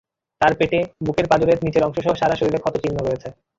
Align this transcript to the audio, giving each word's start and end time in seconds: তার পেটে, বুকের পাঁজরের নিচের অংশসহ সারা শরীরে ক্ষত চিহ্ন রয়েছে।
তার 0.41 0.53
পেটে, 0.59 0.79
বুকের 1.05 1.25
পাঁজরের 1.27 1.57
নিচের 1.65 1.85
অংশসহ 1.87 2.13
সারা 2.15 2.35
শরীরে 2.35 2.59
ক্ষত 2.59 2.75
চিহ্ন 2.83 2.97
রয়েছে। 2.99 3.27